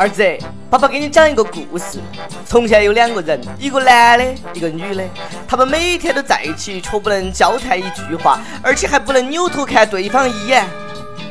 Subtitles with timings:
[0.00, 0.24] 儿子，
[0.70, 1.98] 爸爸给你讲一个故事。
[2.46, 5.04] 从前有两个人，一个男的，一个女的，
[5.46, 10.66] 他们每天都在一起，却不能交谈一句话，而且还不能扭头看对方一眼。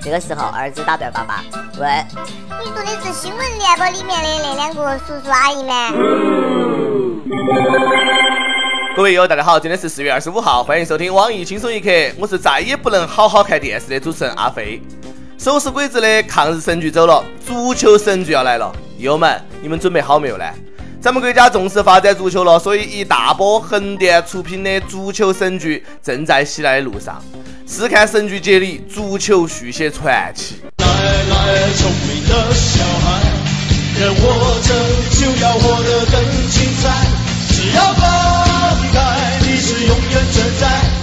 [0.04, 1.44] 这个时候，儿子打断爸爸，
[1.80, 1.90] 问
[2.64, 5.92] ：“你说的是新闻联播里面的那两个叔叔阿姨吗？”
[8.96, 11.90] 各位友，大家好，今天是四月二十五号，欢迎收听网易轻松一刻，
[12.20, 14.80] 我是再也不能好好看电视的主持人阿飞。
[15.40, 20.44] 手撕鬼子的抗日神剧走了，足球神剧要来了，友们，你们准备好没有呢？
[21.02, 27.24] 咱们国家重视发展足球了，所以一大波横店出品的足球神剧正在袭来的路上。
[27.66, 30.56] 试看神剧接力，足球续写传奇。
[30.80, 33.22] 来来，聪明的小孩，
[33.98, 34.76] 人活着
[35.12, 37.08] 就要活得更精彩，
[37.48, 40.99] 只要放开，你是永远存在。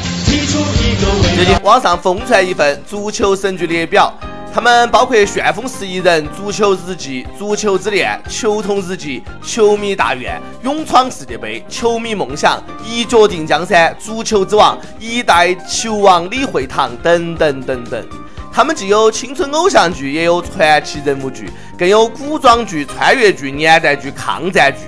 [1.34, 4.12] 最近网上疯传一份足球神剧列表，
[4.52, 9.22] 他们包括《旋风十一人》《足球日记》《足球之恋》《球童日记》
[9.54, 18.06] 《球迷大院》《勇闯世界杯》《球迷梦想》《一脚定江山》《足球之王》《一代球王李惠堂》等等等等。
[18.52, 24.80] 他们既有青春偶像剧，也有传奇人物剧，更有古装剧、穿越剧、年代剧、抗战剧。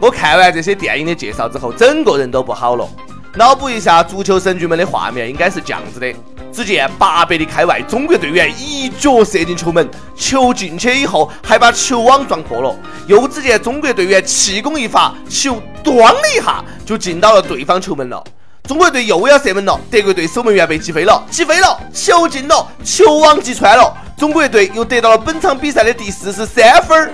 [0.00, 2.88] 我看完这些电影的介绍之后，整个人都不好了。
[3.36, 6.10] 脑补一下足球神剧们的画面，应该是这样子的：
[6.50, 12.74] 只见八百里开外，中国队员一脚射进球门，球进去以后还把球网撞破了。
[13.06, 18.24] 又只见中国队员气功一发，球咣的一下就进到了对方球门了。
[18.62, 27.12] 中国队又要射门了，德国队守门员被击飞了，击飞了，球进了，球网击穿了，中国队又得到了本场比赛的第四十三分。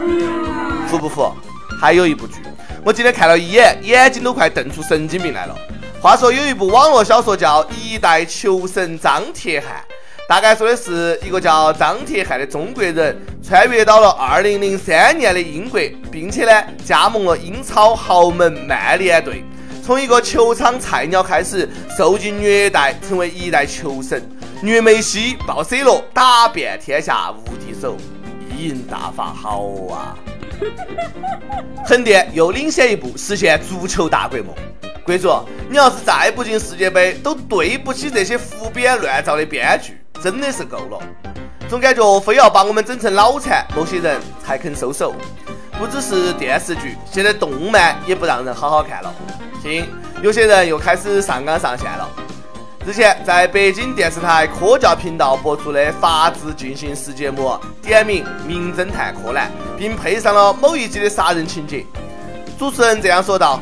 [0.86, 1.32] 服不服？
[1.80, 2.34] 还有一部剧，
[2.84, 5.56] 我今天看了一眼，眼睛都快瞪出神经病来了。
[6.02, 9.80] 话说有一部网络小说叫《一代球神张铁汉》，
[10.28, 19.44] 大概说的是一个叫张铁汉的中国人穿越到了2003年的英国，并且呢加盟了英超豪门曼联队，
[19.80, 24.20] 从一个球场菜鸟开始受尽虐待，成为一代球神，
[24.60, 27.96] 虐梅西、爆 C 罗，打遍天下无敌手，
[28.50, 30.18] 意淫大法好啊！
[31.86, 34.52] 横店又领先一步，实现足球大国梦。
[35.04, 35.28] 国主，
[35.68, 40.98] 你要是再不进世界杯，都对不起这些胡编乱造的编剧，真的是够了。
[41.68, 45.14] 总感觉非要把我们整成脑残，某些人才肯收手。
[45.76, 49.12] 不只是电视剧，现在动漫也不让人好好看了。
[49.60, 49.84] 听，
[50.22, 52.08] 有些人又开始上纲上线了。
[52.86, 61.84] 日前，在北京电视台科教频道播出的《法制进行时》节目，点名名侦探柯南，并配上了某一集的杀人情节。
[62.56, 63.60] 主持人这样说道。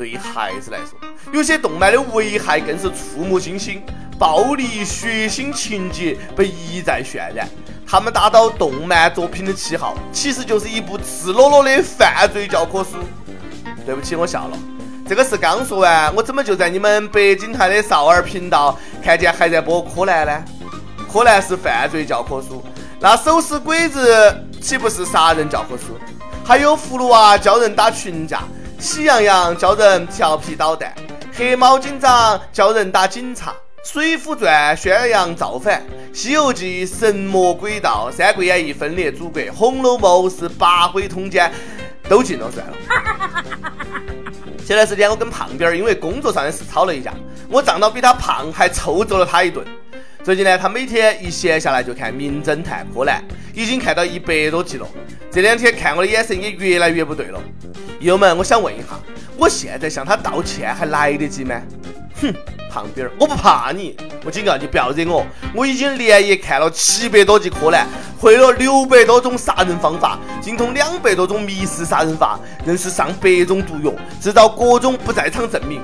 [0.00, 0.98] 对于孩子来说，
[1.30, 3.82] 有些动漫的危害更是触目惊心，
[4.18, 7.46] 暴力血腥情节被一再渲染。
[7.86, 12.92] 他们打倒动漫作品的旗号，其实就是一部赤裸裸的犯罪教科书。
[13.84, 14.56] 对不起，我笑了。
[15.06, 20.42] 这个事刚说完，我怎么就在你们北京台的少儿频道看见还在播柯南呢？
[21.12, 22.64] 柯南是犯罪教科书，
[22.98, 25.98] 那手撕鬼子岂不是杀人教科书？
[26.42, 28.42] 还有葫芦娃教人打群架。
[28.80, 30.94] 喜羊羊教人调皮捣蛋，
[31.34, 33.54] 黑猫警长教人打警察，
[33.84, 35.82] 水浒传宣扬造反，
[36.14, 41.52] 西游记神魔鬼道，三国演义分裂祖国，红楼梦是八鬼通奸，
[42.08, 42.72] 都禁了算了。
[44.66, 47.12] 前段时间我跟胖边儿因为工作上的事吵了一架，
[47.50, 49.62] 我胀到比他胖，还臭揍了他一顿。
[50.24, 53.22] 最近呢，他每天一闲下来就看《名侦探柯南》，
[53.54, 54.88] 已经看到一百多集了。
[55.30, 57.38] 这两天看我的眼神也越来越不对了。
[58.00, 58.86] 友们，我想问一下，
[59.36, 61.60] 我现在向他道歉还来得及吗？
[62.22, 62.34] 哼，
[62.72, 63.94] 胖兵儿，我不怕你，
[64.24, 65.26] 我警告你不要惹我。
[65.54, 67.86] 我已经连夜看了七百多集柯南，
[68.18, 75.82] 会了六百多种杀人方法，精通两百多种密室杀人法，认识上百种毒药，制造各种不在场证明，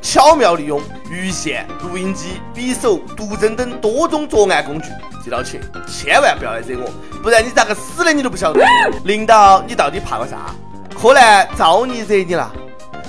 [0.00, 4.88] 巧妙利用鱼线、录音机、匕首、毒针等多种作案工具。
[5.24, 6.88] 记到起，千万不要来惹我，
[7.24, 8.64] 不然你咋个死的你都不晓得。
[9.02, 10.54] 领导，你到底怕个啥？
[11.00, 12.50] 柯南招你惹你了？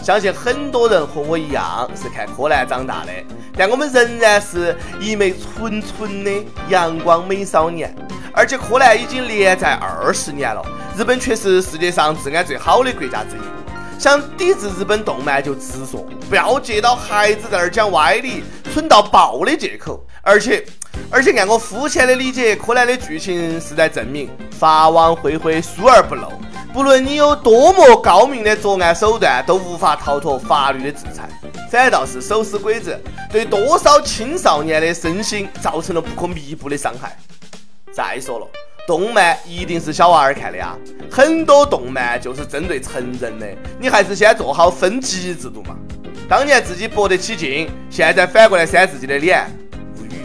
[0.04, 3.12] 相信很多人和我一样是看柯南长大的，
[3.57, 6.31] 但我们仍然是一枚纯纯的
[6.68, 7.95] 阳光美少年。
[8.34, 10.62] 而且柯南已经连载二十年了，
[10.98, 14.00] 日本却是世界上治安最好的国家之一。
[14.00, 18.44] 想抵制日本动漫就直说，不要接到孩子在那儿讲歪理、
[18.74, 20.06] 蠢到爆的借口。
[20.22, 20.63] 而且，
[21.10, 26.31] 而且按我肤浅的理解，柯南的剧情是在证明法网恢恢，疏而不漏。
[26.78, 31.28] 不论你有多么高明的作案手段，都无法逃脱法律的制裁。
[31.72, 32.96] 反倒是手撕鬼子，
[33.32, 37.18] 对多少青少年的身心造成了不可弥补的伤害。
[37.92, 38.48] 再说了，
[38.86, 40.78] 动漫一定是小娃儿看的啊，
[41.10, 43.48] 很多动漫就是针对成人的，
[43.80, 45.76] 你还是先做好分级制度嘛。
[46.30, 49.48] 当年自己博得起劲，现在反过来扇自己的脸，
[50.00, 50.22] 无语。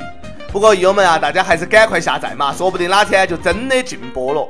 [0.49, 4.47] 不过友们啊，大家还是赶快下载嘛，说不定哪天就真的禁播了。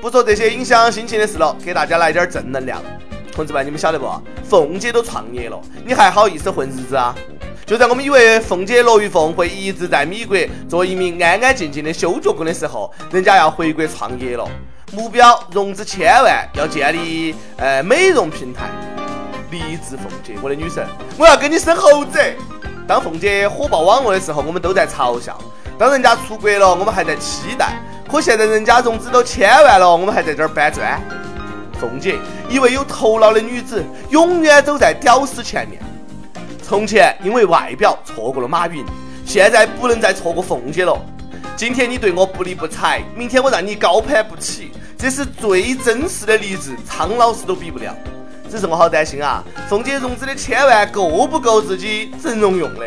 [0.00, 2.80] 不说这些影响心情的事了，给大家来点正能量。
[3.32, 4.06] 同志们，你们晓得不？
[4.48, 7.14] 凤姐都创业了，你还好意思混日子啊？
[7.66, 10.36] 就在我们以为凤姐罗玉凤会一直在米国
[10.68, 14.48] 做一名安安静静的修脚工的时候，人家要回国创业了，
[14.92, 18.70] 目标融资千万，要建立呃美容平台。
[19.50, 20.86] 励志凤姐，我的女神，
[21.18, 22.20] 我要跟你生猴子。
[22.86, 25.32] 当凤姐火爆网络的时候，我们都在嘲笑；
[25.76, 27.80] 当人家出国了，我们还在期待。
[28.08, 31.00] 可现在人家融资都千万了，我们还在这儿搬砖。
[31.78, 32.16] 凤姐，
[32.48, 35.80] 一位有头脑的女子，永远走在屌丝前面。
[36.62, 38.84] 从前因为外表错过了马云，
[39.24, 40.98] 现在不能再错过凤姐了。
[41.54, 47.94] 今天你对我不理不睬，明天我让你高攀不起，这是最真实的例子，苍老师都比不了。
[48.48, 52.86] 只是我好担心啊，凤姐融资的千万够不够自己整容用的？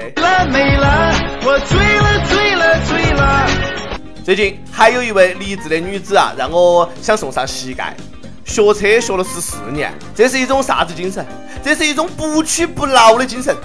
[4.30, 7.98] 最近还有一位励志的女子啊，让我想送上膝盖。
[8.46, 11.26] 学车学了十四年，这是一种啥子精神？
[11.64, 13.58] 这是一种不屈不挠的精神。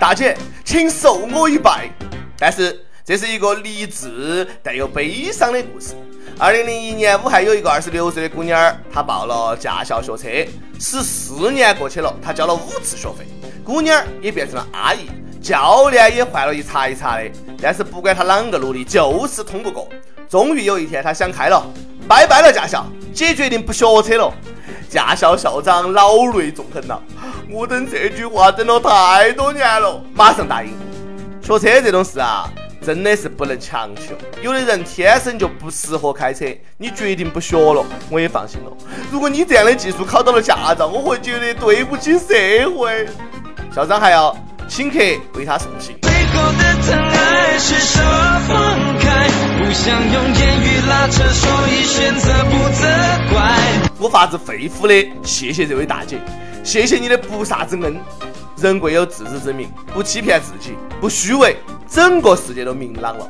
[0.00, 1.88] 大姐，请受我一拜。
[2.36, 5.94] 但是这是一个励志带有悲伤的故事。
[6.36, 10.50] 二零零一年，武汉有一个二十六岁的姑娘，她报了驾校学车，
[10.80, 13.24] 十四年过去了，她交了五次学费，
[13.62, 15.06] 姑娘也变成了阿姨，
[15.42, 17.24] 教练也换了一茬一茬的。
[17.60, 19.88] 但是不管他啷个努力，就是通不过。
[20.28, 21.62] 终于有一天，他想开了。
[22.08, 24.32] 拜拜了驾校，姐决定不学车了。
[24.88, 27.02] 驾校校长老泪纵横了，
[27.50, 30.70] 我等这句话等了太多年了，马上答应。
[31.40, 32.50] 学车这种事啊，
[32.84, 34.14] 真的是不能强求。
[34.42, 36.44] 有的人天生就不适合开车，
[36.76, 38.70] 你决定不学了，我也放心了。
[39.10, 43.08] 如果你这样的技术考到了驾照，我会觉得对不起社会。
[43.74, 44.36] 校长还要
[44.68, 44.98] 请客
[45.34, 45.96] 为他送行。
[46.02, 48.00] 最后的疼爱是手
[48.48, 49.28] 放开，
[49.58, 52.86] 不想用言语拉扯，所以选择不责
[53.32, 53.52] 怪。
[53.98, 56.18] 我发自肺腑的谢谢这位大姐，
[56.64, 58.00] 谢谢你的不杀之恩。
[58.56, 61.56] 人贵有自知之明，不欺骗自己，不虚伪，
[61.88, 63.26] 整个世界都明朗了。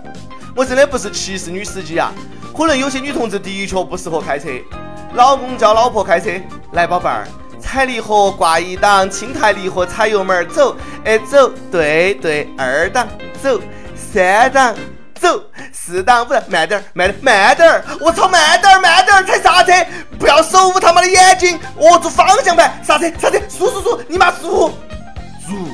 [0.55, 2.13] 我真的不是歧视女司机啊，
[2.57, 4.49] 可能有些女同志的确不适合开车。
[5.15, 6.31] 老公教老婆开车，
[6.73, 7.27] 来宝贝儿，
[7.63, 13.09] 踩离合挂一档，轻抬离合踩油门走，哎走，对对，二档
[13.43, 13.61] 走，
[13.95, 14.75] 三档。
[15.15, 15.41] 走，
[15.73, 17.85] 四档五，慢点儿，慢点儿，慢点儿！
[18.01, 19.73] 我操，慢点儿，慢点儿，踩刹车！
[20.19, 24.01] 不要手捂他妈的眼睛，握住方向盘，刹车，刹车，速速速！
[24.09, 24.73] 你妈速！
[25.47, 25.69] 速！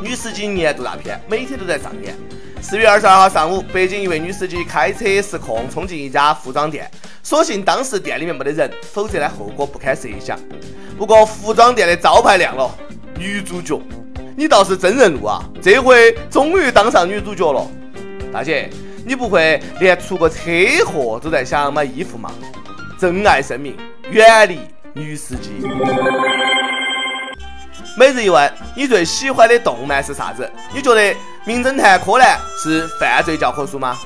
[0.00, 2.16] 女司机年度大片，每天都在上演。
[2.62, 6.88] 四月二十二号上午，北京一位女司机开车失控，冲进一家服装店，
[7.20, 10.38] 所幸当时店里面没得人，否则呢后果不堪设想。
[10.96, 12.70] 不过服装店的招牌亮了，
[13.18, 13.82] 女主角，
[14.36, 15.42] 你倒是真人路啊！
[15.60, 17.66] 这回终于当上女主角了。
[18.32, 18.70] 大姐，
[19.04, 20.50] 你不会连出个车
[20.86, 22.32] 祸都在想买衣服吗？
[22.96, 23.76] 珍爱生命，
[24.08, 24.60] 远离
[24.94, 25.50] 女司机。
[27.98, 30.50] 每日一问：你最喜欢的动漫是啥子？
[30.72, 31.00] 你觉得
[31.44, 33.98] 《名侦探柯南》是犯罪教科书吗？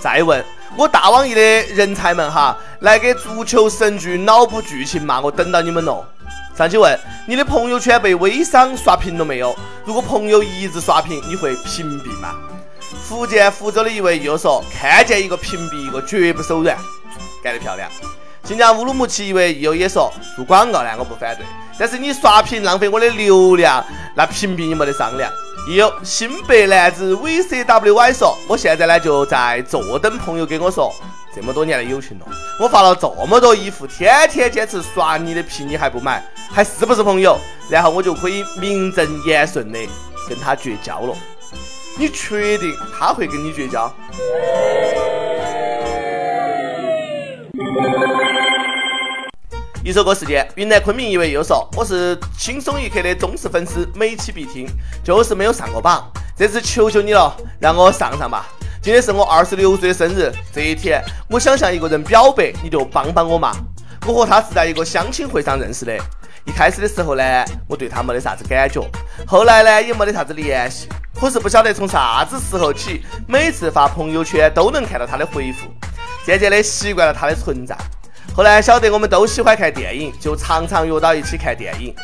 [0.00, 0.44] 再问
[0.76, 1.40] 我大网易的
[1.74, 5.20] 人才们哈，来给足球神剧脑补剧情嘛？
[5.20, 6.06] 我等到你们了。
[6.56, 9.56] 上期问你的朋友圈被微商刷屏了没有？
[9.84, 12.36] 如果朋友一直刷屏，你会屏蔽吗？
[13.02, 16.76] 福建福州的一位友说：“看见一个屏蔽一个，绝不手软，
[17.42, 17.90] 干得漂亮。”
[18.44, 21.44] 新疆乌鲁木齐一位友也说：“做广告呢，我不反对，
[21.76, 23.84] 但是你刷屏浪费我的流量，
[24.14, 25.30] 那屏蔽你没得商量。”
[25.66, 30.94] 有新白男子 VCWY 说：“我现在呢就在坐等朋友给我说，
[31.34, 32.26] 这么多年的友情了，
[32.60, 37.36] 我发了这么多衣服，天天坚持刷你的皮，你还不买，还是不是朋友？
[37.68, 39.78] 然后我就可以名正言顺的
[40.28, 41.12] 跟他绝交了。”
[41.98, 43.92] 你确定他会跟你绝交？
[49.86, 54.66] 一首歌时间，云南昆明一位又说：“我是轻松一刻的忠实粉丝，每期必听，
[55.04, 56.10] 就是没有上过榜。
[56.36, 58.48] 这次求求你了，让我上上吧！
[58.82, 61.00] 今天是我二十六岁的生日，这一天
[61.30, 63.52] 我想向一个人表白，你就帮帮我嘛！
[64.08, 65.96] 我和他是在一个相亲会上认识的，
[66.46, 68.84] 一开始的时候呢，我对他没得啥子感觉，
[69.24, 75.68] 后来呢，也没得啥子联系。”可是不晓得从啥子时候起，每次发朋友圈都能看到他的回复，
[76.24, 77.78] 渐渐的习惯了他的存在。
[78.36, 81.94] 后来晓得我们都喜欢看电影，就常常约到一起看电影。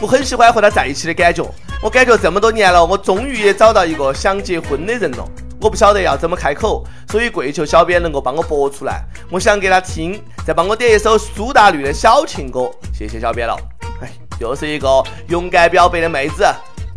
[0.00, 1.48] 我很喜欢和他在一起的感觉，
[1.80, 5.24] 我感觉这么多年了，我终于也找到一个想结婚的人了。
[5.60, 9.04] 我不晓得要怎么开口，所以跪求小编能够帮我播出来。
[9.30, 13.56] 我想给他听，再帮我点一首苏打绿的小情歌，谢谢小编了。
[14.00, 14.88] 哎，又是一个
[15.28, 16.44] 勇敢表白的妹子，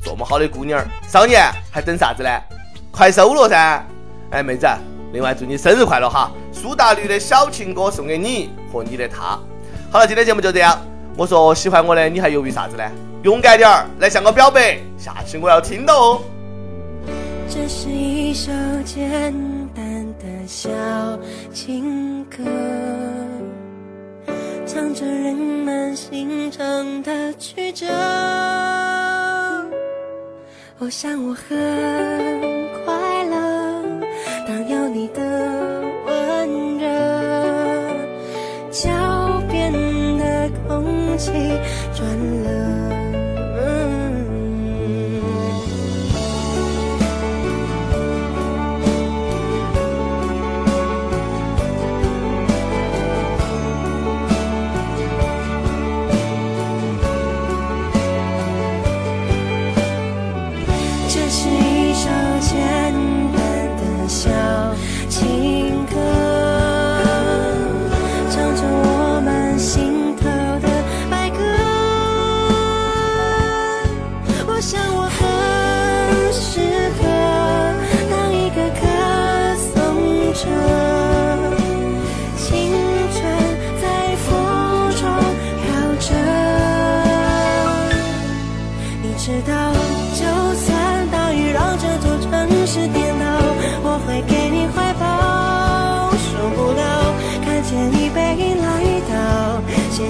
[0.03, 2.29] 这么好的姑娘，少年还等啥子呢？
[2.89, 3.85] 快收了噻！
[4.31, 4.67] 哎，妹子，
[5.11, 6.31] 另外祝你生日快乐哈！
[6.51, 9.39] 苏打绿的小情歌送给你和你的他。
[9.91, 10.79] 好了，今天节目就这样。
[11.17, 12.83] 我说喜欢我的，你还犹豫啥子呢？
[13.23, 16.21] 勇敢点儿，来向我表白，下期我要听到哦。
[17.49, 18.51] 这是一首
[18.85, 19.33] 简
[19.75, 20.69] 单的小
[21.51, 22.37] 情歌，
[24.67, 27.87] 唱着人们心肠的曲折。
[30.77, 32.58] 我想我很
[41.99, 42.38] 转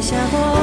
[0.02, 0.59] 下过。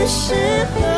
[0.00, 0.32] 的时
[0.74, 0.89] 候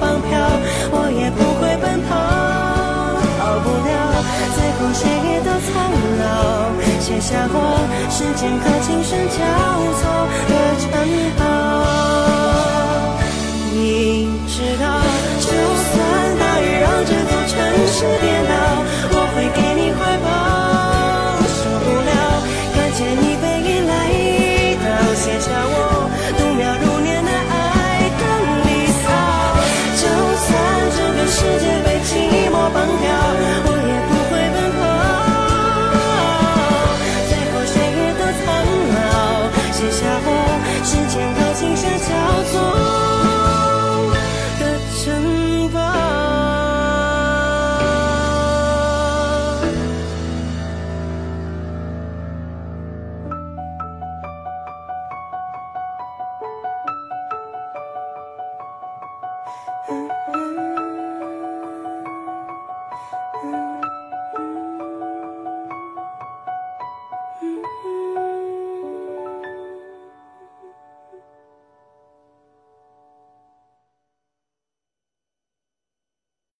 [0.00, 0.30] 放票，
[0.90, 2.14] 我也不会奔跑，
[3.38, 3.90] 逃不了，
[4.54, 5.70] 最后谁也都苍
[6.22, 7.56] 老，写下我
[8.10, 9.38] 时间和琴声交
[9.98, 10.02] 错
[10.48, 10.86] 的城
[11.38, 11.40] 堡。
[13.70, 14.84] 你知道，
[15.40, 15.94] 就算
[16.38, 17.54] 大雨让这座城
[17.86, 18.52] 市颠倒。
[19.10, 19.58] 我会给